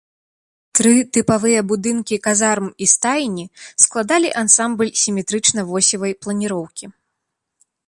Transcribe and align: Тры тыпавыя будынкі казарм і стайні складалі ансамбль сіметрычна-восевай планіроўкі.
Тры 0.77 0.93
тыпавыя 1.17 1.59
будынкі 1.71 2.15
казарм 2.27 2.67
і 2.85 2.87
стайні 2.95 3.45
складалі 3.85 4.29
ансамбль 4.43 4.91
сіметрычна-восевай 5.05 6.13
планіроўкі. 6.25 6.85